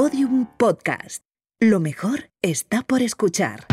Podium 0.00 0.46
Podcast. 0.56 1.24
Lo 1.58 1.80
mejor 1.80 2.30
está 2.40 2.82
por 2.82 3.02
escuchar. 3.02 3.66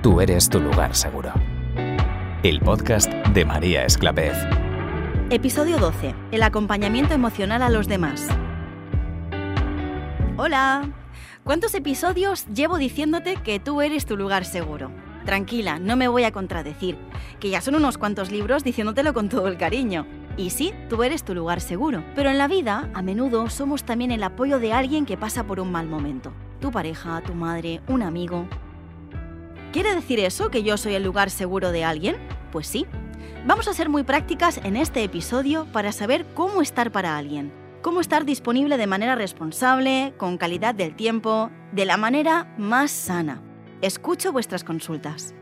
Tú 0.00 0.22
eres 0.22 0.48
tu 0.48 0.58
lugar 0.58 0.96
seguro. 0.96 1.34
El 2.42 2.60
podcast 2.60 3.12
de 3.12 3.44
María 3.44 3.84
Esclavez. 3.84 4.32
Episodio 5.28 5.76
12. 5.76 6.14
El 6.32 6.42
acompañamiento 6.42 7.12
emocional 7.12 7.60
a 7.60 7.68
los 7.68 7.86
demás. 7.86 8.26
Hola. 10.38 10.90
¿Cuántos 11.44 11.74
episodios 11.74 12.46
llevo 12.46 12.78
diciéndote 12.78 13.36
que 13.36 13.60
tú 13.60 13.82
eres 13.82 14.06
tu 14.06 14.16
lugar 14.16 14.46
seguro? 14.46 14.92
Tranquila, 15.26 15.78
no 15.78 15.94
me 15.96 16.08
voy 16.08 16.24
a 16.24 16.32
contradecir, 16.32 16.96
que 17.38 17.50
ya 17.50 17.60
son 17.60 17.74
unos 17.74 17.98
cuantos 17.98 18.30
libros 18.30 18.64
diciéndotelo 18.64 19.12
con 19.12 19.28
todo 19.28 19.46
el 19.48 19.58
cariño. 19.58 20.06
Y 20.38 20.50
sí, 20.50 20.72
tú 20.88 21.02
eres 21.02 21.24
tu 21.24 21.34
lugar 21.34 21.60
seguro, 21.60 22.04
pero 22.14 22.30
en 22.30 22.38
la 22.38 22.46
vida 22.46 22.88
a 22.94 23.02
menudo 23.02 23.50
somos 23.50 23.82
también 23.82 24.12
el 24.12 24.22
apoyo 24.22 24.60
de 24.60 24.72
alguien 24.72 25.04
que 25.04 25.16
pasa 25.16 25.42
por 25.42 25.58
un 25.58 25.72
mal 25.72 25.88
momento. 25.88 26.32
Tu 26.60 26.70
pareja, 26.70 27.20
tu 27.22 27.34
madre, 27.34 27.80
un 27.88 28.02
amigo. 28.02 28.46
¿Quiere 29.72 29.96
decir 29.96 30.20
eso 30.20 30.48
que 30.48 30.62
yo 30.62 30.76
soy 30.76 30.94
el 30.94 31.02
lugar 31.02 31.30
seguro 31.30 31.72
de 31.72 31.84
alguien? 31.84 32.16
Pues 32.52 32.68
sí. 32.68 32.86
Vamos 33.46 33.66
a 33.66 33.74
ser 33.74 33.88
muy 33.88 34.04
prácticas 34.04 34.60
en 34.62 34.76
este 34.76 35.02
episodio 35.02 35.66
para 35.72 35.90
saber 35.90 36.24
cómo 36.34 36.62
estar 36.62 36.92
para 36.92 37.16
alguien. 37.16 37.52
Cómo 37.82 38.00
estar 38.00 38.24
disponible 38.24 38.76
de 38.76 38.86
manera 38.86 39.16
responsable, 39.16 40.14
con 40.18 40.38
calidad 40.38 40.72
del 40.72 40.94
tiempo, 40.94 41.50
de 41.72 41.84
la 41.84 41.96
manera 41.96 42.54
más 42.58 42.92
sana. 42.92 43.42
Escucho 43.82 44.30
vuestras 44.30 44.62
consultas. 44.62 45.34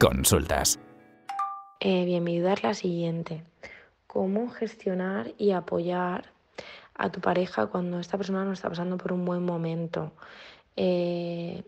Consultas. 0.00 0.80
Eh, 1.78 2.06
bien, 2.06 2.24
mi 2.24 2.38
duda 2.38 2.54
es 2.54 2.62
la 2.62 2.72
siguiente. 2.72 3.44
¿Cómo 4.06 4.48
gestionar 4.48 5.34
y 5.36 5.50
apoyar 5.50 6.32
a 6.94 7.12
tu 7.12 7.20
pareja 7.20 7.66
cuando 7.66 8.00
esta 8.00 8.16
persona 8.16 8.46
no 8.46 8.52
está 8.52 8.70
pasando 8.70 8.96
por 8.96 9.12
un 9.12 9.26
buen 9.26 9.44
momento? 9.44 10.12
Eh, 10.74 11.64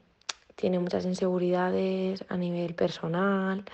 tiene 0.56 0.78
muchas 0.78 1.04
inseguridades 1.04 2.24
a 2.30 2.38
nivel 2.38 2.74
personal, 2.74 3.66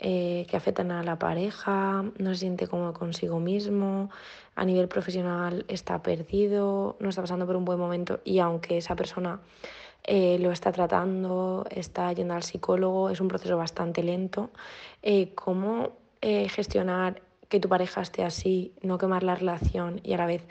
eh, 0.00 0.44
que 0.50 0.56
afectan 0.56 0.90
a 0.90 1.04
la 1.04 1.16
pareja, 1.16 2.04
no 2.18 2.30
se 2.30 2.40
siente 2.40 2.66
cómodo 2.66 2.94
consigo 2.94 3.38
mismo, 3.38 4.10
a 4.56 4.64
nivel 4.64 4.88
profesional 4.88 5.64
está 5.68 6.02
perdido, 6.02 6.96
no 6.98 7.10
está 7.10 7.20
pasando 7.20 7.46
por 7.46 7.54
un 7.54 7.64
buen 7.64 7.78
momento 7.78 8.18
y 8.24 8.40
aunque 8.40 8.76
esa 8.76 8.96
persona 8.96 9.38
eh, 10.04 10.38
lo 10.38 10.52
está 10.52 10.72
tratando, 10.72 11.64
está 11.70 12.12
yendo 12.12 12.34
al 12.34 12.42
psicólogo, 12.42 13.10
es 13.10 13.20
un 13.20 13.28
proceso 13.28 13.56
bastante 13.56 14.02
lento. 14.02 14.50
Eh, 15.02 15.34
¿Cómo 15.34 15.98
gestionar 16.22 17.22
que 17.48 17.60
tu 17.60 17.68
pareja 17.68 18.02
esté 18.02 18.24
así, 18.24 18.74
no 18.82 18.98
quemar 18.98 19.22
la 19.22 19.34
relación 19.34 20.00
y 20.04 20.12
a 20.12 20.18
la 20.18 20.26
vez 20.26 20.46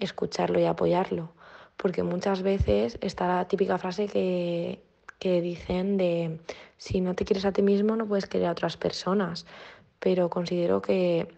escucharlo 0.00 0.58
y 0.58 0.64
apoyarlo? 0.64 1.30
Porque 1.76 2.02
muchas 2.02 2.42
veces 2.42 2.98
está 3.00 3.28
la 3.28 3.46
típica 3.46 3.78
frase 3.78 4.08
que 4.08 4.80
que 5.22 5.40
dicen 5.40 5.98
de 5.98 6.40
si 6.78 7.00
no 7.00 7.14
te 7.14 7.24
quieres 7.24 7.44
a 7.44 7.52
ti 7.52 7.62
mismo 7.62 7.94
no 7.94 8.08
puedes 8.08 8.26
querer 8.26 8.48
a 8.48 8.50
otras 8.50 8.76
personas, 8.76 9.46
pero 10.00 10.28
considero 10.28 10.82
que 10.82 11.28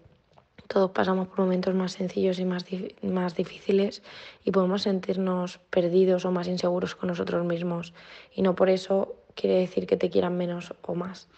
todos 0.69 0.91
pasamos 0.91 1.29
por 1.29 1.41
momentos 1.41 1.75
más 1.75 1.93
sencillos 1.93 2.39
y 2.39 2.45
más, 2.45 2.65
más 3.03 3.35
difíciles 3.35 4.03
y 4.45 4.51
podemos 4.51 4.83
sentirnos 4.83 5.59
perdidos 5.71 6.25
o 6.25 6.31
más 6.31 6.49
inseguros 6.49 6.95
con 6.95 7.09
nosotros 7.09 7.45
mismos 7.45 7.93
y 8.35 8.43
no 8.43 8.55
por 8.55 8.69
eso 8.69 9.15
quiere 9.35 9.59
decir 9.59 9.87
que 9.87 9.97
te 9.97 10.11
quieran 10.11 10.37
menos 10.37 10.75
o 10.83 10.95
más. 10.95 11.29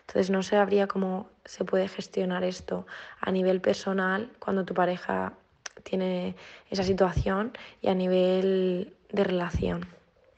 Entonces 0.00 0.30
no 0.30 0.42
sabría 0.42 0.86
cómo 0.86 1.28
se 1.44 1.64
puede 1.64 1.88
gestionar 1.88 2.44
esto 2.44 2.86
a 3.20 3.30
nivel 3.30 3.60
personal 3.60 4.30
cuando 4.38 4.64
tu 4.64 4.74
pareja 4.74 5.34
tiene 5.82 6.34
esa 6.70 6.82
situación 6.82 7.52
y 7.82 7.88
a 7.88 7.94
nivel 7.94 8.94
de 9.10 9.24
relación. 9.24 9.86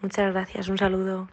Muchas 0.01 0.33
gracias, 0.33 0.69
un 0.69 0.79
saludo. 0.79 1.29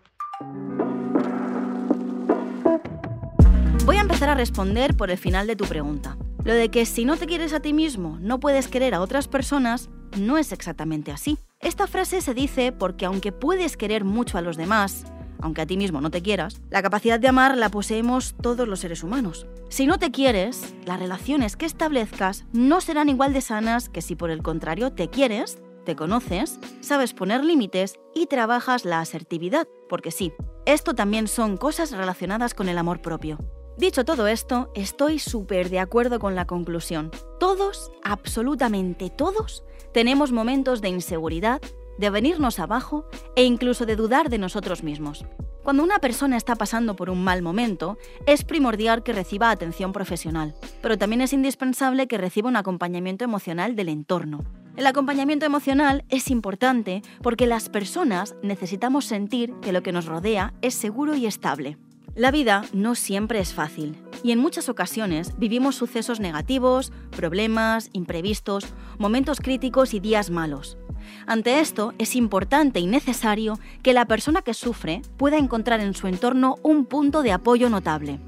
Voy 3.86 3.96
a 3.96 4.02
empezar 4.02 4.30
a 4.30 4.36
responder 4.36 4.96
por 4.96 5.10
el 5.10 5.18
final 5.18 5.48
de 5.48 5.56
tu 5.56 5.66
pregunta. 5.66 6.18
Lo 6.44 6.54
de 6.54 6.70
que 6.70 6.86
si 6.86 7.06
no 7.06 7.18
te 7.18 7.26
quieres 7.26 7.54
a 7.54 7.60
ti 7.60 7.74
mismo, 7.74 8.18
no 8.22 8.40
puedes 8.40 8.68
querer 8.68 8.94
a 8.94 9.02
otras 9.02 9.28
personas, 9.28 9.90
no 10.18 10.38
es 10.38 10.52
exactamente 10.52 11.12
así. 11.12 11.38
Esta 11.60 11.88
frase 11.88 12.22
se 12.22 12.34
dice 12.34 12.72
porque 12.72 13.06
aunque 13.06 13.32
puedes 13.32 13.78
querer 13.78 14.04
mucho 14.04 14.38
a 14.38 14.42
los 14.42 14.58
demás, 14.58 15.06
aunque 15.40 15.62
a 15.62 15.66
ti 15.66 15.78
mismo 15.78 16.02
no 16.02 16.10
te 16.10 16.22
quieras, 16.22 16.62
la 16.70 16.82
capacidad 16.82 17.20
de 17.20 17.28
amar 17.28 17.58
la 17.58 17.70
poseemos 17.70 18.36
todos 18.42 18.68
los 18.68 18.80
seres 18.80 19.04
humanos. 19.04 19.48
Si 19.70 19.86
no 19.86 20.00
te 20.00 20.12
quieres, 20.12 20.76
las 20.86 21.00
relaciones 21.00 21.58
que 21.58 21.66
establezcas 21.66 22.46
no 22.54 22.82
serán 22.82 23.10
igual 23.10 23.34
de 23.34 23.42
sanas 23.42 23.90
que 23.90 24.02
si 24.02 24.16
por 24.16 24.32
el 24.32 24.44
contrario 24.44 24.94
te 24.94 25.10
quieres 25.10 25.60
te 25.88 25.96
conoces, 25.96 26.60
sabes 26.82 27.14
poner 27.14 27.46
límites 27.46 27.98
y 28.14 28.26
trabajas 28.26 28.84
la 28.84 29.00
asertividad, 29.00 29.70
porque 29.88 30.12
sí, 30.12 30.34
esto 30.66 30.94
también 30.94 31.30
son 31.30 31.56
cosas 31.56 31.92
relacionadas 31.92 32.54
con 32.54 32.68
el 32.68 32.78
amor 32.78 33.02
propio. 33.02 33.38
Dicho 33.78 34.04
todo 34.06 34.26
esto, 34.26 34.72
estoy 34.74 35.20
súper 35.20 35.70
de 35.70 35.78
acuerdo 35.78 36.18
con 36.18 36.34
la 36.34 36.48
conclusión. 36.48 37.12
Todos, 37.40 37.92
absolutamente 38.04 39.12
todos, 39.12 39.64
tenemos 39.94 40.32
momentos 40.32 40.82
de 40.82 40.90
inseguridad, 40.90 41.62
de 42.00 42.10
venirnos 42.10 42.58
abajo 42.58 43.06
e 43.36 43.44
incluso 43.44 43.86
de 43.86 43.96
dudar 43.96 44.32
de 44.32 44.40
nosotros 44.40 44.82
mismos. 44.82 45.26
Cuando 45.62 45.84
una 45.84 46.00
persona 46.00 46.38
está 46.38 46.56
pasando 46.56 46.96
por 46.96 47.12
un 47.12 47.24
mal 47.24 47.44
momento, 47.44 48.00
es 48.26 48.44
primordial 48.44 49.04
que 49.04 49.14
reciba 49.14 49.52
atención 49.52 49.94
profesional, 49.94 50.56
pero 50.82 50.98
también 50.98 51.22
es 51.22 51.32
indispensable 51.34 52.08
que 52.08 52.18
reciba 52.18 52.50
un 52.50 52.56
acompañamiento 52.56 53.26
emocional 53.26 53.76
del 53.76 53.90
entorno. 53.90 54.44
El 54.76 54.88
acompañamiento 54.88 55.46
emocional 55.46 56.04
es 56.10 56.32
importante 56.32 57.04
porque 57.22 57.46
las 57.46 57.70
personas 57.70 58.36
necesitamos 58.42 59.06
sentir 59.06 59.54
que 59.62 59.72
lo 59.72 59.84
que 59.84 59.92
nos 59.92 60.08
rodea 60.08 60.56
es 60.64 60.74
seguro 60.74 61.16
y 61.16 61.28
estable. 61.28 61.78
La 62.18 62.32
vida 62.32 62.64
no 62.74 62.96
siempre 62.96 63.40
es 63.40 63.54
fácil 63.54 63.96
y 64.24 64.32
en 64.32 64.40
muchas 64.40 64.70
ocasiones 64.70 65.38
vivimos 65.38 65.76
sucesos 65.76 66.20
negativos, 66.20 66.92
problemas, 67.16 67.92
imprevistos, 67.94 68.66
momentos 68.98 69.40
críticos 69.40 69.94
y 69.94 70.00
días 70.00 70.32
malos. 70.32 70.80
Ante 71.28 71.60
esto 71.60 71.94
es 72.00 72.16
importante 72.16 72.80
y 72.80 72.88
necesario 72.88 73.60
que 73.84 73.94
la 73.94 74.06
persona 74.06 74.42
que 74.42 74.56
sufre 74.56 75.04
pueda 75.18 75.38
encontrar 75.38 75.80
en 75.80 75.94
su 75.94 76.08
entorno 76.08 76.56
un 76.64 76.88
punto 76.88 77.22
de 77.22 77.34
apoyo 77.34 77.70
notable. 77.70 78.20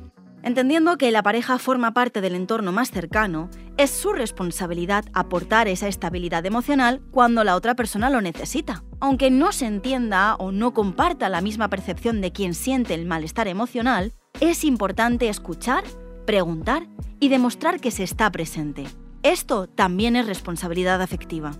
Entendiendo 0.43 0.99
que 0.99 1.09
la 1.09 1.23
pareja 1.23 1.57
forma 1.57 1.91
parte 1.91 2.21
del 2.21 2.35
entorno 2.35 2.71
más 2.71 2.91
cercano, 2.91 3.49
es 3.77 3.89
su 3.89 4.13
responsabilidad 4.13 5.05
aportar 5.13 5.67
esa 5.67 5.87
estabilidad 5.87 6.45
emocional 6.45 7.01
cuando 7.09 7.43
la 7.43 7.55
otra 7.55 7.73
persona 7.73 8.11
lo 8.11 8.21
necesita. 8.21 8.83
Aunque 9.01 9.31
no 9.31 9.51
se 9.53 9.65
entienda 9.65 10.35
o 10.35 10.51
no 10.51 10.73
comparta 10.73 11.29
la 11.29 11.41
misma 11.41 11.69
percepción 11.69 12.19
de 12.19 12.31
quien 12.31 12.53
siente 12.53 12.93
el 12.93 13.05
malestar 13.05 13.47
emocional, 13.47 14.11
es 14.41 14.63
importante 14.65 15.29
escuchar, 15.29 15.83
preguntar 16.25 16.87
y 17.19 17.29
demostrar 17.29 17.79
que 17.79 17.91
se 17.91 18.03
está 18.03 18.29
presente. 18.31 18.85
Esto 19.23 19.67
también 19.67 20.15
es 20.15 20.27
responsabilidad 20.27 21.01
afectiva. 21.01 21.51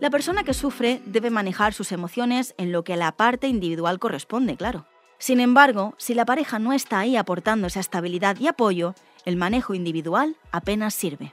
La 0.00 0.10
persona 0.10 0.42
que 0.42 0.54
sufre 0.54 1.00
debe 1.04 1.30
manejar 1.30 1.72
sus 1.72 1.92
emociones 1.92 2.54
en 2.58 2.72
lo 2.72 2.82
que 2.84 2.94
a 2.94 2.96
la 2.96 3.12
parte 3.12 3.46
individual 3.46 3.98
corresponde, 3.98 4.56
claro. 4.56 4.86
Sin 5.18 5.40
embargo, 5.40 5.94
si 5.98 6.14
la 6.14 6.24
pareja 6.24 6.58
no 6.58 6.72
está 6.72 7.00
ahí 7.00 7.16
aportando 7.16 7.66
esa 7.66 7.80
estabilidad 7.80 8.38
y 8.40 8.48
apoyo, 8.48 8.94
el 9.24 9.36
manejo 9.36 9.74
individual 9.74 10.36
apenas 10.50 10.94
sirve. 10.94 11.32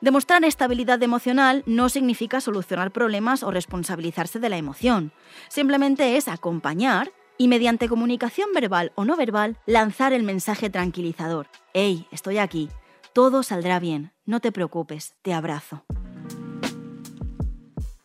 Demostrar 0.00 0.44
estabilidad 0.44 1.02
emocional 1.02 1.64
no 1.66 1.88
significa 1.88 2.40
solucionar 2.40 2.92
problemas 2.92 3.42
o 3.42 3.50
responsabilizarse 3.50 4.38
de 4.38 4.48
la 4.48 4.56
emoción. 4.56 5.12
Simplemente 5.48 6.16
es 6.16 6.28
acompañar 6.28 7.12
y 7.36 7.48
mediante 7.48 7.88
comunicación 7.88 8.50
verbal 8.54 8.92
o 8.94 9.04
no 9.04 9.16
verbal 9.16 9.56
lanzar 9.66 10.12
el 10.12 10.22
mensaje 10.22 10.70
tranquilizador. 10.70 11.48
Hey, 11.74 12.06
estoy 12.12 12.38
aquí. 12.38 12.68
Todo 13.12 13.42
saldrá 13.42 13.80
bien. 13.80 14.12
No 14.24 14.38
te 14.38 14.52
preocupes. 14.52 15.16
Te 15.22 15.34
abrazo. 15.34 15.84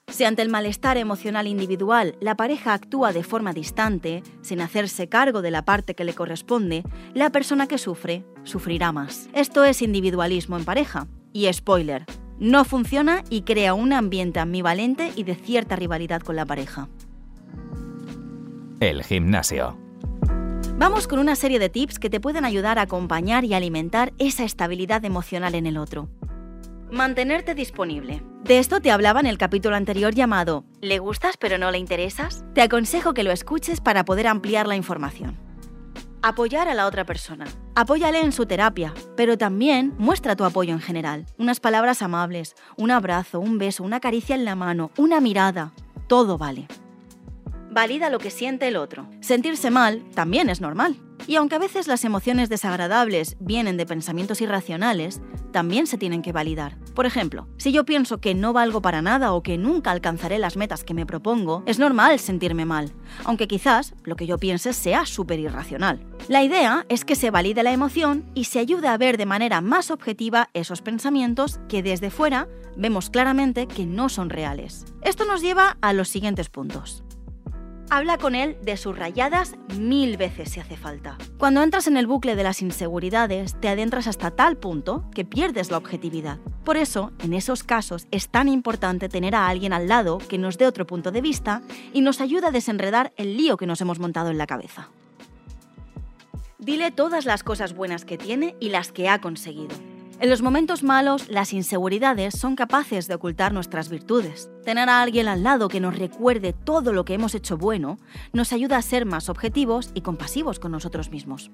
Si 0.08 0.26
ante 0.26 0.42
el 0.44 0.50
malestar 0.50 0.98
emocional 0.98 1.48
individual 1.48 2.16
la 2.20 2.36
pareja 2.36 2.74
actúa 2.74 3.14
de 3.14 3.24
forma 3.24 3.54
distante, 3.54 4.24
sin 4.42 4.62
hacerse 4.62 5.10
cargo 5.10 5.44
de 5.44 5.52
la 5.52 5.66
parte 5.66 5.96
que 5.96 6.04
le 6.04 6.14
corresponde, 6.14 6.84
la 7.14 7.32
persona 7.32 7.68
que 7.68 7.78
sufre 7.78 8.24
sufrirá 8.44 8.92
más. 8.92 9.30
Esto 9.34 9.64
es 9.64 9.82
individualismo 9.82 10.58
en 10.58 10.66
pareja. 10.66 11.08
Y 11.34 11.52
spoiler, 11.52 12.06
no 12.40 12.64
funciona 12.64 13.24
y 13.30 13.42
crea 13.42 13.74
un 13.74 13.92
ambiente 13.92 14.40
ambivalente 14.40 15.12
y 15.16 15.24
de 15.24 15.36
cierta 15.36 15.76
rivalidad 15.76 16.22
con 16.22 16.36
la 16.36 16.46
pareja. 16.46 16.88
El 18.80 19.04
gimnasio. 19.04 19.78
Vamos 20.78 21.08
con 21.08 21.20
una 21.20 21.36
serie 21.36 21.60
de 21.60 21.70
tips 21.70 22.00
que 22.00 22.10
te 22.10 22.20
pueden 22.20 22.46
ayudar 22.46 22.78
a 22.78 22.84
acompañar 22.84 23.46
y 23.46 23.54
alimentar 23.54 24.14
esa 24.20 24.44
estabilidad 24.44 25.04
emocional 25.06 25.56
en 25.56 25.66
el 25.66 25.78
otro. 25.78 26.10
Mantenerte 26.92 27.56
disponible. 27.56 28.22
De 28.44 28.60
esto 28.60 28.82
te 28.82 28.92
hablaba 28.92 29.20
en 29.20 29.26
el 29.26 29.38
capítulo 29.38 29.76
anterior 29.76 30.14
llamado 30.14 30.66
¿Le 30.82 31.00
gustas 31.00 31.38
pero 31.38 31.58
no 31.58 31.72
le 31.72 31.78
interesas? 31.78 32.44
Te 32.54 32.62
aconsejo 32.62 33.14
que 33.14 33.24
lo 33.24 33.32
escuches 33.32 33.82
para 33.82 34.06
poder 34.06 34.28
ampliar 34.28 34.68
la 34.68 34.76
información. 34.76 35.38
Apoyar 36.26 36.70
a 36.70 36.74
la 36.74 36.88
otra 36.88 37.04
persona. 37.04 37.44
Apóyale 37.76 38.22
en 38.22 38.32
su 38.32 38.46
terapia, 38.46 38.94
pero 39.18 39.38
también 39.38 39.94
muestra 39.98 40.38
tu 40.38 40.46
apoyo 40.46 40.72
en 40.72 40.80
general. 40.80 41.26
Unas 41.38 41.60
palabras 41.60 42.02
amables, 42.02 42.56
un 42.78 42.92
abrazo, 42.92 43.42
un 43.42 43.58
beso, 43.58 43.84
una 43.84 44.00
caricia 44.00 44.34
en 44.34 44.46
la 44.46 44.56
mano, 44.56 44.90
una 44.96 45.20
mirada. 45.20 45.74
Todo 46.08 46.38
vale. 46.38 46.70
Valida 47.72 48.10
lo 48.10 48.20
que 48.20 48.30
siente 48.30 48.70
el 48.70 48.78
otro. 48.78 49.06
Sentirse 49.20 49.70
mal 49.70 50.02
también 50.16 50.50
es 50.50 50.62
normal. 50.62 50.96
Y 51.28 51.36
aunque 51.36 51.56
a 51.56 51.60
veces 51.60 51.88
las 51.88 52.04
emociones 52.04 52.50
desagradables 52.50 53.38
vienen 53.40 53.78
de 53.78 53.86
pensamientos 53.86 54.42
irracionales, 54.42 55.22
también 55.52 55.88
se 55.88 55.98
tienen 55.98 56.22
que 56.22 56.34
validar. 56.34 56.78
Por 56.94 57.06
ejemplo, 57.06 57.48
si 57.58 57.72
yo 57.72 57.86
pienso 57.86 58.20
que 58.20 58.36
no 58.36 58.54
valgo 58.54 58.82
para 58.82 59.02
nada 59.02 59.34
o 59.34 59.44
que 59.44 59.58
nunca 59.58 59.92
alcanzaré 59.92 60.40
las 60.40 60.58
metas 60.58 60.84
que 60.84 60.94
me 60.94 61.06
propongo, 61.06 61.64
es 61.66 61.80
normal 61.80 62.20
sentirme 62.20 62.66
mal, 62.66 62.92
aunque 63.24 63.48
quizás 63.48 63.94
lo 64.04 64.16
que 64.16 64.28
yo 64.28 64.38
piense 64.38 64.74
sea 64.74 65.06
súper 65.06 65.40
irracional. 65.40 66.06
La 66.28 66.44
idea 66.44 66.86
es 66.90 67.06
que 67.06 67.16
se 67.16 67.32
valide 67.32 67.64
la 67.64 67.72
emoción 67.72 68.26
y 68.34 68.46
se 68.46 68.60
ayude 68.60 68.88
a 68.88 68.98
ver 68.98 69.18
de 69.18 69.26
manera 69.26 69.62
más 69.62 69.92
objetiva 69.92 70.50
esos 70.54 70.82
pensamientos 70.82 71.60
que 71.70 71.84
desde 71.84 72.10
fuera 72.10 72.48
vemos 72.76 73.10
claramente 73.10 73.68
que 73.68 73.86
no 73.86 74.10
son 74.10 74.30
reales. 74.30 74.86
Esto 75.02 75.26
nos 75.26 75.42
lleva 75.42 75.78
a 75.82 75.94
los 75.94 76.10
siguientes 76.10 76.50
puntos. 76.50 77.04
Habla 77.94 78.18
con 78.18 78.34
él 78.34 78.58
de 78.64 78.76
sus 78.76 78.98
rayadas 78.98 79.54
mil 79.78 80.18
veces 80.18 80.50
si 80.50 80.60
hace 80.60 80.76
falta. 80.76 81.16
Cuando 81.38 81.62
entras 81.62 81.86
en 81.86 81.96
el 81.96 82.08
bucle 82.08 82.36
de 82.36 82.42
las 82.42 82.64
inseguridades, 82.64 83.54
te 83.62 83.70
adentras 83.70 84.08
hasta 84.08 84.32
tal 84.32 84.58
punto 84.58 85.08
que 85.14 85.26
pierdes 85.26 85.70
la 85.70 85.78
objetividad. 85.78 86.40
Por 86.66 86.76
eso, 86.76 87.12
en 87.20 87.34
esos 87.34 87.62
casos, 87.62 88.08
es 88.10 88.30
tan 88.30 88.50
importante 88.50 89.10
tener 89.10 89.36
a 89.36 89.48
alguien 89.48 89.74
al 89.74 89.88
lado 89.88 90.18
que 90.18 90.40
nos 90.40 90.58
dé 90.58 90.66
otro 90.66 90.88
punto 90.88 91.12
de 91.12 91.22
vista 91.22 91.62
y 91.94 92.02
nos 92.02 92.20
ayude 92.20 92.48
a 92.48 92.52
desenredar 92.52 93.14
el 93.16 93.38
lío 93.38 93.58
que 93.58 93.68
nos 93.68 93.80
hemos 93.80 94.00
montado 94.00 94.32
en 94.32 94.40
la 94.40 94.48
cabeza. 94.48 94.90
Dile 96.58 96.90
todas 96.90 97.26
las 97.26 97.44
cosas 97.44 97.76
buenas 97.76 98.06
que 98.06 98.18
tiene 98.18 98.56
y 98.60 98.70
las 98.70 98.92
que 98.92 99.08
ha 99.08 99.22
conseguido. 99.22 99.93
En 100.20 100.30
los 100.30 100.42
momentos 100.42 100.84
malos, 100.84 101.28
las 101.28 101.54
inseguridades 101.54 102.36
son 102.38 102.56
capaces 102.56 103.08
de 103.08 103.16
ocultar 103.16 103.52
nuestras 103.54 103.90
virtudes. 103.90 104.50
Tener 104.64 104.88
a 104.88 105.02
alguien 105.02 105.28
al 105.28 105.44
lado 105.44 105.68
que 105.68 105.82
nos 105.82 105.98
recuerde 105.98 106.54
todo 106.54 106.94
lo 106.94 107.04
que 107.04 107.16
hemos 107.16 107.36
hecho 107.36 107.58
bueno 107.58 107.98
nos 108.32 108.54
ayuda 108.54 108.78
a 108.78 108.82
ser 108.82 109.06
más 109.06 109.28
objetivos 109.28 109.92
y 109.94 110.02
compasivos 110.02 110.60
con 110.60 110.72
nosotros 110.72 111.10
mismos. 111.10 111.52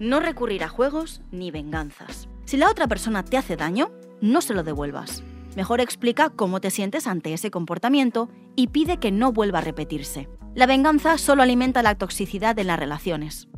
No 0.00 0.18
recurrir 0.18 0.64
a 0.64 0.68
juegos 0.68 1.22
ni 1.30 1.50
venganzas. 1.50 2.28
Si 2.46 2.56
la 2.56 2.68
otra 2.68 2.88
persona 2.88 3.24
te 3.24 3.36
hace 3.36 3.56
daño, 3.56 3.92
no 4.20 4.40
se 4.40 4.54
lo 4.54 4.64
devuelvas. 4.64 5.22
Mejor 5.54 5.80
explica 5.80 6.30
cómo 6.30 6.60
te 6.60 6.70
sientes 6.70 7.06
ante 7.06 7.32
ese 7.32 7.50
comportamiento 7.50 8.28
y 8.56 8.68
pide 8.68 8.96
que 8.96 9.12
no 9.12 9.32
vuelva 9.32 9.58
a 9.58 9.62
repetirse. 9.62 10.28
La 10.54 10.66
venganza 10.66 11.18
solo 11.18 11.42
alimenta 11.42 11.82
la 11.82 11.94
toxicidad 11.94 12.56
de 12.56 12.64
las 12.64 12.78
relaciones. 12.78 13.48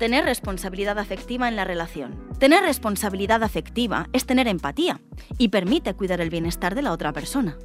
Tener 0.00 0.24
responsabilidad 0.24 0.98
afectiva 0.98 1.46
en 1.46 1.56
la 1.56 1.64
relación. 1.66 2.26
Tener 2.38 2.62
responsabilidad 2.62 3.42
afectiva 3.42 4.08
es 4.14 4.24
tener 4.24 4.48
empatía 4.48 5.02
y 5.36 5.48
permite 5.48 5.92
cuidar 5.92 6.22
el 6.22 6.30
bienestar 6.30 6.74
de 6.74 6.80
la 6.80 6.92
otra 6.92 7.12
persona. 7.12 7.58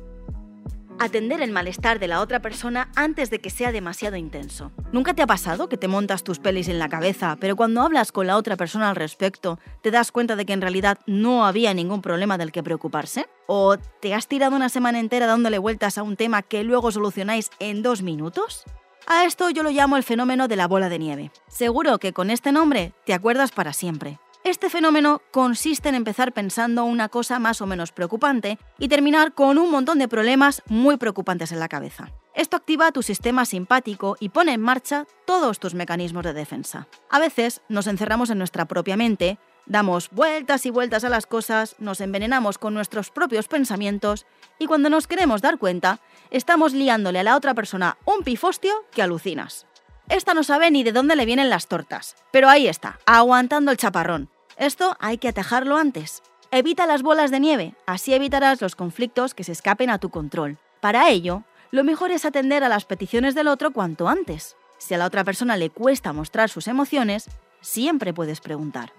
Atender 1.00 1.42
el 1.42 1.54
malestar 1.54 1.98
de 1.98 2.10
la 2.10 2.20
otra 2.20 2.42
persona 2.42 2.92
antes 2.98 3.30
de 3.30 3.40
que 3.40 3.50
sea 3.50 3.72
demasiado 3.72 4.18
intenso. 4.18 4.74
¿Nunca 4.92 5.14
te 5.14 5.22
ha 5.22 5.28
pasado 5.28 5.70
que 5.70 5.78
te 5.78 5.88
montas 5.88 6.26
tus 6.26 6.40
pelis 6.40 6.68
en 6.68 6.78
la 6.78 6.90
cabeza, 6.90 7.38
pero 7.40 7.56
cuando 7.56 7.82
hablas 7.82 8.12
con 8.12 8.28
la 8.28 8.36
otra 8.36 8.58
persona 8.58 8.90
al 8.90 8.98
respecto, 8.98 9.58
te 9.82 9.92
das 9.92 10.12
cuenta 10.12 10.36
de 10.36 10.46
que 10.46 10.52
en 10.52 10.62
realidad 10.62 10.98
no 11.08 11.46
había 11.46 11.74
ningún 11.74 12.02
problema 12.02 12.38
del 12.38 12.52
que 12.52 12.64
preocuparse? 12.64 13.28
¿O 13.48 13.78
te 13.78 14.14
has 14.14 14.28
tirado 14.28 14.58
una 14.58 14.68
semana 14.68 15.00
entera 15.00 15.26
dándole 15.26 15.58
vueltas 15.58 15.98
a 15.98 16.04
un 16.04 16.18
tema 16.18 16.42
que 16.42 16.66
luego 16.66 16.92
solucionáis 16.92 17.50
en 17.60 17.82
dos 17.82 18.02
minutos? 18.02 18.66
A 19.07 19.25
esto 19.25 19.52
yo 19.52 19.62
lo 19.62 19.69
llamo 19.69 19.98
el 19.98 20.04
fenómeno 20.04 20.48
de 20.48 20.56
la 20.56 20.68
bola 20.68 20.90
de 20.90 20.98
nieve. 20.98 21.31
Seguro 21.48 22.00
que 22.00 22.12
con 22.12 22.31
este 22.31 22.52
nombre 22.52 22.92
te 23.06 23.13
acuerdas 23.13 23.52
para 23.52 23.72
siempre. 23.72 24.19
Este 24.44 24.69
fenómeno 24.69 25.22
consiste 25.31 25.90
en 25.90 25.96
empezar 25.96 26.34
pensando 26.34 26.86
una 26.86 27.10
cosa 27.10 27.38
más 27.38 27.62
o 27.62 27.68
menos 27.68 27.92
preocupante 27.92 28.57
y 28.80 28.88
terminar 28.88 29.34
con 29.34 29.60
un 29.60 29.69
montón 29.69 30.00
de 30.00 30.07
problemas 30.07 30.63
muy 30.68 30.98
preocupantes 30.98 31.52
en 31.52 31.60
la 31.60 31.68
cabeza. 31.68 32.12
Esto 32.34 32.57
activa 32.57 32.92
tu 32.92 33.04
sistema 33.04 33.46
simpático 33.46 34.18
y 34.19 34.30
pone 34.30 34.54
en 34.54 34.62
marcha 34.62 35.06
todos 35.25 35.60
tus 35.60 35.75
mecanismos 35.75 36.24
de 36.24 36.34
defensa. 36.34 36.88
A 37.10 37.19
veces 37.19 37.62
nos 37.69 37.88
encerramos 37.88 38.31
en 38.31 38.40
nuestra 38.40 38.66
propia 38.66 38.98
mente, 38.98 39.38
damos 39.65 40.09
vueltas 40.12 40.65
y 40.65 40.69
vueltas 40.69 41.03
a 41.03 41.09
las 41.09 41.25
cosas, 41.25 41.75
nos 41.79 42.01
envenenamos 42.01 42.57
con 42.57 42.73
nuestros 42.73 43.09
propios 43.09 43.47
pensamientos 43.47 44.25
y 44.59 44.67
cuando 44.67 44.89
nos 44.89 45.07
queremos 45.07 45.41
dar 45.41 45.57
cuenta, 45.57 46.00
estamos 46.31 46.73
liándole 46.73 47.19
a 47.19 47.23
la 47.23 47.35
otra 47.35 47.53
persona 47.53 47.97
un 48.06 48.23
pifostio 48.23 48.73
que 48.91 49.01
alucinas. 49.01 49.65
Esta 50.07 50.33
no 50.33 50.44
sabe 50.44 50.69
ni 50.69 50.83
de 50.83 50.91
dónde 50.91 51.15
le 51.15 51.25
vienen 51.25 51.50
las 51.50 51.67
tortas, 51.67 52.15
pero 52.31 52.47
ahí 52.47 52.67
está, 52.67 53.00
aguantando 53.06 53.71
el 53.71 53.77
chaparrón. 53.77 54.29
Esto 54.57 54.95
hay 55.00 55.17
que 55.17 55.29
atajarlo 55.29 55.77
antes. 55.77 56.21
Evita 56.51 56.85
las 56.85 57.01
bolas 57.01 57.31
de 57.31 57.39
nieve, 57.39 57.75
así 57.88 58.13
evitarás 58.13 58.62
los 58.62 58.75
conflictos 58.75 59.33
que 59.33 59.44
se 59.44 59.51
escapen 59.51 59.89
a 59.89 59.97
tu 59.97 60.09
control. 60.09 60.57
Para 60.79 61.09
ello, 61.09 61.44
lo 61.71 61.83
mejor 61.83 62.12
es 62.12 62.23
atender 62.23 62.63
a 62.63 62.69
las 62.69 62.85
peticiones 62.85 63.35
del 63.35 63.47
otro 63.47 63.73
cuanto 63.73 64.07
antes. 64.07 64.56
Si 64.77 64.94
a 64.94 64.97
la 64.97 65.06
otra 65.06 65.23
persona 65.23 65.57
le 65.57 65.71
cuesta 65.71 66.13
mostrar 66.13 66.50
sus 66.50 66.67
emociones, 66.67 67.27
siempre 67.62 68.13
puedes 68.13 68.39
preguntar. 68.39 68.94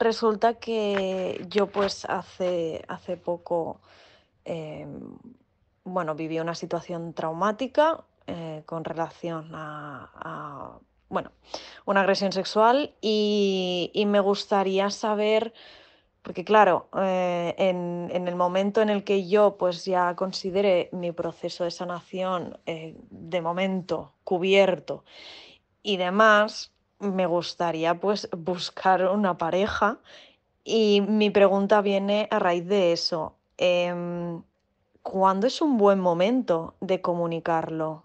Resulta 0.00 0.54
que 0.54 1.44
yo 1.48 1.66
pues 1.66 2.06
hace, 2.06 2.82
hace 2.88 3.18
poco 3.18 3.82
em, 4.46 5.18
bueno, 5.84 6.14
viví 6.14 6.40
una 6.40 6.54
situación 6.54 7.12
traumática 7.12 8.04
eh, 8.26 8.62
con 8.64 8.84
relación 8.84 9.50
a, 9.52 10.78
bueno, 11.10 11.32
una 11.84 12.00
agresión 12.00 12.32
sexual 12.32 12.94
y, 13.02 13.92
me 14.06 14.20
gustaría 14.20 14.88
saber, 14.88 15.52
porque 16.22 16.44
claro, 16.44 16.88
eh, 16.96 17.54
en, 17.58 18.08
en, 18.12 18.26
el 18.26 18.36
momento 18.36 18.80
en 18.80 18.88
el 18.88 19.04
que 19.04 19.28
yo 19.28 19.56
pues 19.58 19.84
ya 19.84 20.16
considere 20.16 20.88
mi 20.92 21.12
proceso 21.12 21.64
de 21.64 21.70
sanación 21.70 22.58
eh, 22.64 22.96
de 23.10 23.40
momento 23.42 24.14
cubierto 24.24 25.04
y 25.82 25.98
demás, 25.98 26.72
me 27.00 27.26
gustaría 27.26 27.98
pues 27.98 28.28
buscar 28.36 29.06
una 29.06 29.36
pareja 29.38 29.98
y 30.62 31.00
mi 31.00 31.30
pregunta 31.30 31.80
viene 31.80 32.28
a 32.30 32.38
raíz 32.38 32.66
de 32.66 32.92
eso. 32.92 33.34
Em, 33.56 34.42
¿Cuándo 35.02 35.46
es 35.46 35.62
un 35.62 35.78
buen 35.78 35.98
momento 35.98 36.74
de 36.80 37.00
comunicarlo? 37.00 38.04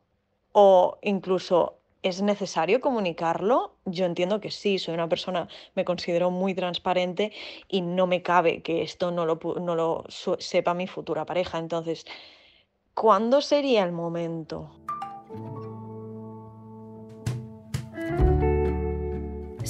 O 0.53 0.97
incluso, 1.01 1.75
¿es 2.03 2.21
necesario 2.21 2.79
comunicarlo? 2.79 3.75
Yo 3.83 4.05
entiendo 4.05 4.39
que 4.39 4.49
sí, 4.49 4.79
soy 4.79 4.93
una 4.93 5.09
persona, 5.09 5.49
me 5.75 5.83
considero 5.83 6.31
muy 6.31 6.55
transparente 6.55 7.33
y 7.67 7.81
no 7.81 8.07
me 8.07 8.21
cabe 8.21 8.61
que 8.61 8.81
esto 8.81 9.11
no 9.11 9.25
lo, 9.25 9.39
no 9.59 9.75
lo 9.75 10.05
sepa 10.07 10.73
mi 10.73 10.87
futura 10.87 11.25
pareja. 11.25 11.57
Entonces, 11.57 12.05
¿cuándo 12.93 13.41
sería 13.41 13.83
el 13.83 13.91
momento? 13.91 14.71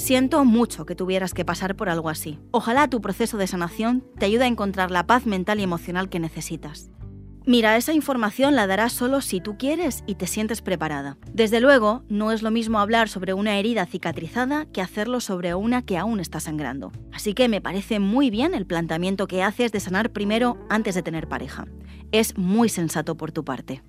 Siento 0.06 0.44
mucho 0.44 0.86
que 0.86 0.94
tuvieras 0.94 1.34
que 1.34 1.44
pasar 1.44 1.74
por 1.74 1.88
algo 1.88 2.08
así. 2.08 2.38
Ojalá 2.52 2.86
tu 2.86 3.00
proceso 3.00 3.38
de 3.38 3.48
sanación 3.48 4.04
te 4.20 4.26
ayude 4.26 4.44
a 4.44 4.46
encontrar 4.46 4.92
la 4.92 5.04
paz 5.04 5.26
mental 5.26 5.58
y 5.58 5.64
emocional 5.64 6.08
que 6.08 6.20
necesitas. 6.20 6.92
Mira, 7.44 7.76
esa 7.76 7.92
información 7.92 8.54
la 8.54 8.68
darás 8.68 8.92
solo 8.92 9.20
si 9.20 9.40
tú 9.40 9.58
quieres 9.58 10.04
y 10.06 10.14
te 10.14 10.28
sientes 10.28 10.62
preparada. 10.62 11.18
Desde 11.32 11.60
luego, 11.60 12.04
no 12.08 12.30
es 12.30 12.42
lo 12.42 12.52
mismo 12.52 12.78
hablar 12.78 13.08
sobre 13.08 13.34
una 13.34 13.58
herida 13.58 13.84
cicatrizada 13.84 14.66
que 14.66 14.80
hacerlo 14.80 15.18
sobre 15.18 15.56
una 15.56 15.82
que 15.82 15.98
aún 15.98 16.20
está 16.20 16.38
sangrando. 16.38 16.92
Así 17.12 17.34
que 17.34 17.48
me 17.48 17.60
parece 17.60 17.98
muy 17.98 18.30
bien 18.30 18.54
el 18.54 18.64
planteamiento 18.64 19.26
que 19.26 19.42
haces 19.42 19.72
de 19.72 19.80
sanar 19.80 20.12
primero 20.12 20.56
antes 20.70 20.94
de 20.94 21.02
tener 21.02 21.26
pareja. 21.26 21.66
Es 22.12 22.38
muy 22.38 22.68
sensato 22.68 23.16
por 23.16 23.32
tu 23.32 23.44
parte. 23.44 23.82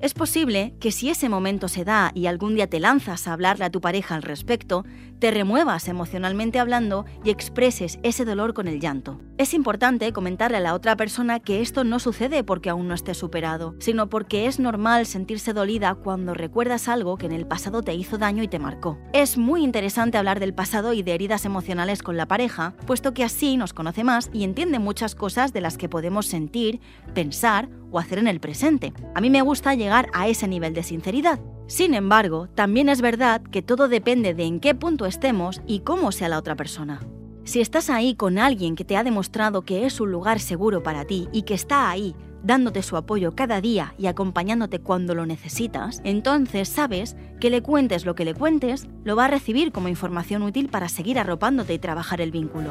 Es 0.00 0.14
posible 0.14 0.74
que 0.78 0.92
si 0.92 1.10
ese 1.10 1.28
momento 1.28 1.66
se 1.66 1.84
da 1.84 2.12
y 2.14 2.26
algún 2.26 2.54
día 2.54 2.68
te 2.68 2.78
lanzas 2.78 3.26
a 3.26 3.32
hablarle 3.32 3.64
a 3.64 3.70
tu 3.70 3.80
pareja 3.80 4.14
al 4.14 4.22
respecto, 4.22 4.84
te 5.18 5.32
remuevas 5.32 5.88
emocionalmente 5.88 6.60
hablando 6.60 7.04
y 7.24 7.30
expreses 7.30 7.98
ese 8.04 8.24
dolor 8.24 8.54
con 8.54 8.68
el 8.68 8.78
llanto. 8.78 9.20
Es 9.38 9.54
importante 9.54 10.12
comentarle 10.12 10.58
a 10.58 10.60
la 10.60 10.74
otra 10.74 10.96
persona 10.96 11.40
que 11.40 11.60
esto 11.60 11.82
no 11.82 11.98
sucede 11.98 12.44
porque 12.44 12.70
aún 12.70 12.86
no 12.86 12.94
esté 12.94 13.14
superado, 13.14 13.74
sino 13.80 14.08
porque 14.08 14.46
es 14.46 14.60
normal 14.60 15.04
sentirse 15.06 15.52
dolida 15.52 15.96
cuando 15.96 16.32
recuerdas 16.32 16.86
algo 16.86 17.16
que 17.16 17.26
en 17.26 17.32
el 17.32 17.48
pasado 17.48 17.82
te 17.82 17.94
hizo 17.94 18.18
daño 18.18 18.44
y 18.44 18.48
te 18.48 18.60
marcó. 18.60 18.98
Es 19.12 19.36
muy 19.36 19.64
interesante 19.64 20.16
hablar 20.16 20.38
del 20.38 20.54
pasado 20.54 20.92
y 20.92 21.02
de 21.02 21.14
heridas 21.14 21.44
emocionales 21.44 22.04
con 22.04 22.16
la 22.16 22.26
pareja, 22.26 22.74
puesto 22.86 23.14
que 23.14 23.24
así 23.24 23.56
nos 23.56 23.72
conoce 23.72 24.04
más 24.04 24.30
y 24.32 24.44
entiende 24.44 24.78
muchas 24.78 25.16
cosas 25.16 25.52
de 25.52 25.60
las 25.60 25.76
que 25.76 25.88
podemos 25.88 26.26
sentir, 26.26 26.80
pensar 27.14 27.68
o 27.90 27.98
hacer 27.98 28.18
en 28.18 28.28
el 28.28 28.40
presente. 28.40 28.92
A 29.14 29.20
mí 29.20 29.30
me 29.30 29.42
gusta 29.42 29.74
llegar 29.74 30.08
a 30.12 30.28
ese 30.28 30.48
nivel 30.48 30.74
de 30.74 30.82
sinceridad. 30.82 31.40
Sin 31.66 31.94
embargo, 31.94 32.48
también 32.54 32.88
es 32.88 33.00
verdad 33.00 33.42
que 33.42 33.62
todo 33.62 33.88
depende 33.88 34.34
de 34.34 34.44
en 34.44 34.60
qué 34.60 34.74
punto 34.74 35.06
estemos 35.06 35.60
y 35.66 35.80
cómo 35.80 36.12
sea 36.12 36.28
la 36.28 36.38
otra 36.38 36.56
persona. 36.56 37.00
Si 37.44 37.60
estás 37.60 37.88
ahí 37.88 38.14
con 38.14 38.38
alguien 38.38 38.76
que 38.76 38.84
te 38.84 38.96
ha 38.96 39.04
demostrado 39.04 39.62
que 39.62 39.86
es 39.86 40.00
un 40.00 40.10
lugar 40.10 40.38
seguro 40.38 40.82
para 40.82 41.04
ti 41.04 41.28
y 41.32 41.42
que 41.42 41.54
está 41.54 41.88
ahí 41.90 42.14
dándote 42.42 42.82
su 42.82 42.96
apoyo 42.96 43.34
cada 43.34 43.60
día 43.60 43.94
y 43.98 44.06
acompañándote 44.06 44.80
cuando 44.80 45.14
lo 45.14 45.26
necesitas, 45.26 46.00
entonces 46.04 46.68
sabes 46.68 47.16
que 47.40 47.50
le 47.50 47.62
cuentes 47.62 48.04
lo 48.04 48.14
que 48.14 48.24
le 48.24 48.34
cuentes, 48.34 48.86
lo 49.04 49.16
va 49.16 49.26
a 49.26 49.28
recibir 49.28 49.72
como 49.72 49.88
información 49.88 50.42
útil 50.42 50.68
para 50.68 50.88
seguir 50.88 51.18
arropándote 51.18 51.74
y 51.74 51.78
trabajar 51.78 52.20
el 52.20 52.30
vínculo. 52.30 52.70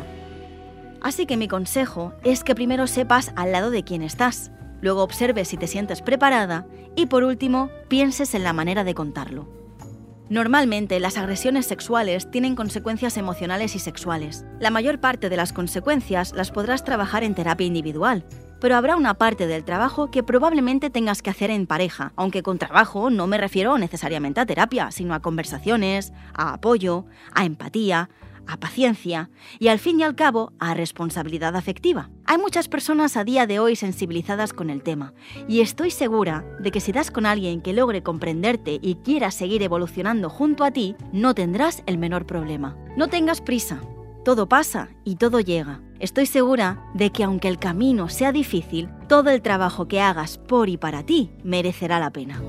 Así 1.02 1.26
que 1.26 1.38
mi 1.38 1.48
consejo 1.48 2.14
es 2.24 2.44
que 2.44 2.56
primero 2.56 2.88
sepas 2.88 3.32
al 3.36 3.52
lado 3.52 3.70
de 3.72 3.84
quién 3.84 4.02
estás, 4.02 4.52
luego 4.82 5.04
observes 5.04 5.48
si 5.48 5.58
te 5.58 5.68
sientes 5.68 6.02
preparada 6.02 6.66
y 6.96 7.06
por 7.08 7.24
último 7.24 7.70
pienses 7.88 8.34
en 8.34 8.44
la 8.44 8.54
manera 8.54 8.84
de 8.84 8.94
contarlo. 8.94 9.48
Normalmente 10.30 11.00
las 11.00 11.18
agresiones 11.18 11.66
sexuales 11.66 12.30
tienen 12.30 12.56
consecuencias 12.56 13.16
emocionales 13.16 13.76
y 13.76 13.80
sexuales. 13.80 14.46
La 14.60 14.72
mayor 14.72 15.00
parte 15.00 15.30
de 15.30 15.38
las 15.38 15.54
consecuencias 15.54 16.34
las 16.34 16.52
podrás 16.52 16.84
trabajar 16.84 17.24
en 17.24 17.34
terapia 17.34 17.66
individual, 17.66 18.26
pero 18.60 18.76
habrá 18.76 18.98
una 18.98 19.14
parte 19.14 19.48
del 19.48 19.64
trabajo 19.64 20.12
que 20.12 20.24
probablemente 20.24 20.90
tengas 20.90 21.22
que 21.22 21.30
hacer 21.30 21.50
en 21.50 21.66
pareja, 21.66 22.12
aunque 22.18 22.44
con 22.44 22.58
trabajo 22.58 23.10
no 23.10 23.26
me 23.28 23.38
refiero 23.38 23.78
necesariamente 23.78 24.42
a 24.42 24.46
terapia, 24.46 24.92
sino 24.92 25.14
a 25.14 25.22
conversaciones, 25.22 26.12
a 26.34 26.54
apoyo, 26.54 27.06
a 27.34 27.46
empatía, 27.46 28.10
a 28.48 28.58
paciencia 28.60 29.30
y 29.60 29.68
al 29.68 29.80
fin 29.80 30.00
y 30.00 30.04
al 30.04 30.16
cabo 30.16 30.54
a 30.60 30.74
responsabilidad 30.74 31.56
afectiva. 31.56 32.10
Hay 32.26 32.38
muchas 32.38 32.68
personas 32.68 33.18
a 33.18 33.24
día 33.24 33.48
de 33.48 33.60
hoy 33.60 33.76
sensibilizadas 33.76 34.54
con 34.54 34.70
el 34.70 34.84
tema 34.84 35.14
y 35.48 35.62
estoy 35.62 35.92
segura 35.92 36.46
de 36.60 36.72
que 36.72 36.80
si 36.80 36.92
das 36.92 37.12
con 37.12 37.26
alguien 37.26 37.62
que 37.62 37.74
logre 37.74 38.04
comprenderte 38.04 38.80
y 38.82 38.96
quiera 38.96 39.32
seguir 39.32 39.64
evolucionando 39.64 40.30
junto 40.30 40.64
a 40.64 40.72
ti, 40.72 40.96
no 41.12 41.34
tendrás 41.36 41.84
el 41.86 41.98
menor 41.98 42.26
problema. 42.26 42.76
No 42.96 43.08
tengas 43.08 43.42
prisa, 43.42 43.82
todo 44.24 44.50
pasa 44.50 44.90
y 45.04 45.16
todo 45.16 45.40
llega. 45.40 45.82
Estoy 46.00 46.26
segura 46.26 46.84
de 46.94 47.12
que 47.12 47.24
aunque 47.24 47.48
el 47.48 47.60
camino 47.60 48.10
sea 48.10 48.32
difícil, 48.32 48.90
todo 49.08 49.30
el 49.30 49.42
trabajo 49.42 49.88
que 49.88 50.02
hagas 50.02 50.38
por 50.38 50.70
y 50.70 50.78
para 50.78 51.04
ti 51.04 51.32
merecerá 51.44 52.00
la 52.00 52.12
pena. 52.12 52.42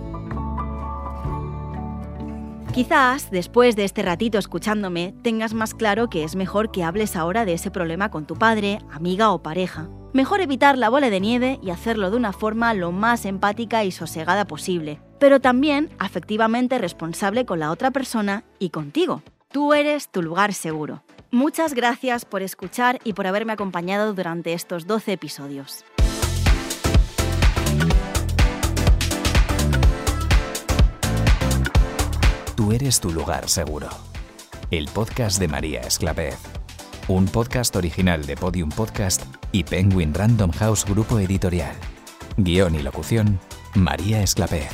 Quizás, 2.78 3.32
después 3.32 3.74
de 3.74 3.82
este 3.82 4.02
ratito 4.02 4.38
escuchándome, 4.38 5.12
tengas 5.24 5.52
más 5.52 5.74
claro 5.74 6.08
que 6.08 6.22
es 6.22 6.36
mejor 6.36 6.70
que 6.70 6.84
hables 6.84 7.16
ahora 7.16 7.44
de 7.44 7.54
ese 7.54 7.72
problema 7.72 8.12
con 8.12 8.24
tu 8.24 8.36
padre, 8.36 8.78
amiga 8.92 9.32
o 9.32 9.42
pareja. 9.42 9.88
Mejor 10.12 10.40
evitar 10.40 10.78
la 10.78 10.88
bola 10.88 11.10
de 11.10 11.18
nieve 11.18 11.58
y 11.60 11.70
hacerlo 11.70 12.08
de 12.12 12.16
una 12.16 12.32
forma 12.32 12.72
lo 12.74 12.92
más 12.92 13.24
empática 13.24 13.82
y 13.82 13.90
sosegada 13.90 14.44
posible, 14.44 15.00
pero 15.18 15.40
también 15.40 15.90
afectivamente 15.98 16.78
responsable 16.78 17.44
con 17.44 17.58
la 17.58 17.72
otra 17.72 17.90
persona 17.90 18.44
y 18.60 18.70
contigo. 18.70 19.24
Tú 19.50 19.74
eres 19.74 20.08
tu 20.08 20.22
lugar 20.22 20.54
seguro. 20.54 21.02
Muchas 21.32 21.74
gracias 21.74 22.24
por 22.24 22.42
escuchar 22.42 23.00
y 23.02 23.14
por 23.14 23.26
haberme 23.26 23.54
acompañado 23.54 24.14
durante 24.14 24.52
estos 24.52 24.86
12 24.86 25.14
episodios. 25.14 25.84
Tú 32.58 32.72
eres 32.72 32.98
tu 32.98 33.12
lugar 33.12 33.48
seguro. 33.48 33.88
El 34.72 34.86
podcast 34.86 35.38
de 35.38 35.46
María 35.46 35.80
Esclavez. 35.82 36.40
Un 37.06 37.26
podcast 37.26 37.76
original 37.76 38.26
de 38.26 38.36
Podium 38.36 38.68
Podcast 38.68 39.22
y 39.52 39.62
Penguin 39.62 40.12
Random 40.12 40.50
House 40.50 40.84
Grupo 40.84 41.20
Editorial. 41.20 41.76
Guión 42.36 42.74
y 42.74 42.82
locución, 42.82 43.38
María 43.76 44.24
Esclavez. 44.24 44.70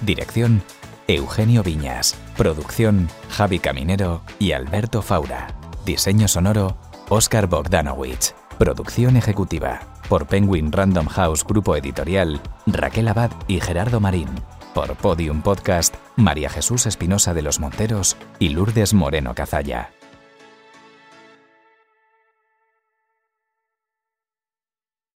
Dirección, 0.00 0.62
Eugenio 1.08 1.62
Viñas. 1.62 2.16
Producción, 2.38 3.06
Javi 3.28 3.58
Caminero 3.58 4.22
y 4.38 4.52
Alberto 4.52 5.02
Faura. 5.02 5.48
Diseño 5.84 6.28
sonoro, 6.28 6.78
Oscar 7.10 7.48
Bogdanowicz. 7.48 8.32
Producción 8.58 9.18
ejecutiva, 9.18 9.80
por 10.08 10.26
Penguin 10.26 10.72
Random 10.72 11.06
House 11.08 11.44
Grupo 11.44 11.76
Editorial, 11.76 12.40
Raquel 12.64 13.08
Abad 13.08 13.30
y 13.46 13.60
Gerardo 13.60 14.00
Marín. 14.00 14.30
Por 14.72 14.96
Podium 14.96 15.42
Podcast, 15.42 15.95
María 16.16 16.48
Jesús 16.48 16.86
Espinosa 16.86 17.34
de 17.34 17.42
los 17.42 17.60
Monteros 17.60 18.16
y 18.38 18.48
Lourdes 18.48 18.94
Moreno 18.94 19.34
Cazalla. 19.34 19.95